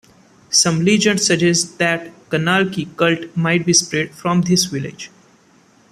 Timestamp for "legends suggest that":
0.83-2.07